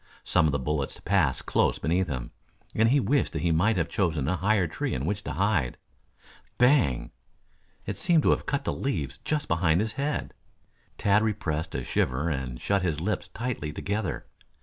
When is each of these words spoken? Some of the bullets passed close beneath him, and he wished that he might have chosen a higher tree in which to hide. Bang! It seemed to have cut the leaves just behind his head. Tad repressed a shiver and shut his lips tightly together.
Some 0.23 0.47
of 0.47 0.51
the 0.51 0.57
bullets 0.57 0.99
passed 0.99 1.45
close 1.45 1.77
beneath 1.77 2.07
him, 2.07 2.31
and 2.73 2.89
he 2.89 2.99
wished 2.99 3.33
that 3.33 3.43
he 3.43 3.51
might 3.51 3.77
have 3.77 3.87
chosen 3.87 4.27
a 4.27 4.35
higher 4.35 4.65
tree 4.65 4.95
in 4.95 5.05
which 5.05 5.23
to 5.25 5.33
hide. 5.33 5.77
Bang! 6.57 7.11
It 7.85 7.99
seemed 7.99 8.23
to 8.23 8.31
have 8.31 8.47
cut 8.47 8.63
the 8.63 8.73
leaves 8.73 9.19
just 9.19 9.47
behind 9.47 9.79
his 9.79 9.91
head. 9.93 10.33
Tad 10.97 11.21
repressed 11.21 11.75
a 11.75 11.83
shiver 11.83 12.29
and 12.31 12.59
shut 12.59 12.81
his 12.81 12.99
lips 12.99 13.27
tightly 13.27 13.71
together. 13.71 14.25